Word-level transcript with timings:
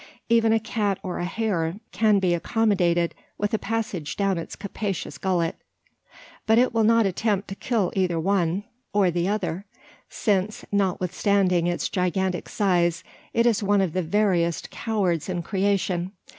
Even 0.29 0.51
a 0.51 0.59
cat 0.59 0.97
or 1.03 1.19
a 1.19 1.25
hare 1.25 1.75
can 1.91 2.17
be 2.17 2.33
accommodated 2.33 3.13
with 3.37 3.53
a 3.53 3.59
passage 3.59 4.15
down 4.17 4.35
its 4.39 4.55
capacious 4.55 5.19
gullet; 5.19 5.57
but 6.47 6.57
it 6.57 6.73
will 6.73 6.83
not 6.83 7.05
attempt 7.05 7.47
to 7.49 7.53
kill 7.53 7.93
either 7.95 8.19
one 8.19 8.63
or 8.95 9.11
the 9.11 9.27
other: 9.27 9.63
since, 10.09 10.65
notwithstanding 10.71 11.67
its 11.67 11.87
gigantic 11.87 12.49
size, 12.49 13.03
it 13.31 13.45
is 13.45 13.61
one 13.61 13.79
of 13.79 13.93
the 13.93 14.01
veriest 14.01 14.71
cowards 14.71 15.29
in 15.29 15.43
creation. 15.43 16.13